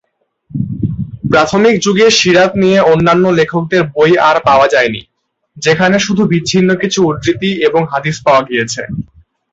[1.31, 5.01] প্রাথমিক যুগের সীরাত নিয়ে অন্যান্য লেখকদের বই আর পাওয়া যায়নি,
[5.57, 8.81] যেখানে শুধু বিচ্ছিন্ন কিছু উদ্ধৃতি এবং হাদিস পাওয়া গিয়েছে।